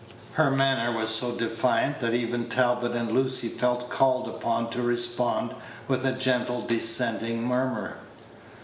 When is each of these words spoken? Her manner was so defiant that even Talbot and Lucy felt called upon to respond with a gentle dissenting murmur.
Her 0.33 0.49
manner 0.49 0.91
was 0.91 1.11
so 1.13 1.33
defiant 1.33 1.99
that 1.99 2.15
even 2.15 2.49
Talbot 2.49 2.93
and 2.93 3.11
Lucy 3.11 3.47
felt 3.49 3.91
called 3.91 4.27
upon 4.27 4.71
to 4.71 4.81
respond 4.81 5.53
with 5.87 6.03
a 6.07 6.11
gentle 6.11 6.63
dissenting 6.63 7.45
murmur. 7.47 7.97